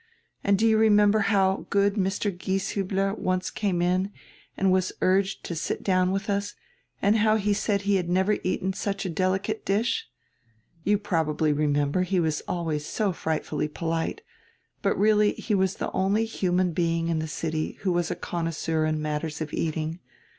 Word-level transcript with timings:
And 0.43 0.57
do 0.57 0.65
you 0.65 0.79
remember 0.79 1.19
how 1.19 1.67
good 1.69 1.93
Mr. 1.93 2.35
Gieshiibler 2.35 3.15
once 3.19 3.51
came 3.51 3.83
in 3.83 4.11
and 4.57 4.71
was 4.71 4.91
urged 4.99 5.43
to 5.43 5.53
sit 5.53 5.83
down 5.83 6.09
widi 6.09 6.27
us, 6.29 6.55
and 7.03 7.17
how 7.17 7.35
he 7.35 7.53
said 7.53 7.83
he 7.83 7.97
had 7.97 8.09
never 8.09 8.37
eaten 8.43 8.73
such 8.73 9.05
a 9.05 9.11
delicate 9.11 9.63
dish? 9.63 10.09
You 10.83 10.97
probably 10.97 11.53
remember 11.53 12.01
he 12.01 12.19
was 12.19 12.41
always 12.47 12.83
so 12.83 13.13
frightfully 13.13 13.67
polite, 13.67 14.23
but 14.81 14.97
really 14.97 15.33
he 15.33 15.53
was 15.53 15.75
die 15.75 15.91
only 15.93 16.25
human 16.25 16.71
being 16.71 17.09
in 17.09 17.19
die 17.19 17.27
city 17.27 17.73
who 17.81 17.91
was 17.91 18.09
a 18.09 18.15
connoisseur 18.15 18.85
in 18.87 19.03
matters 19.03 19.39
of 19.39 19.53
eating. 19.53 19.99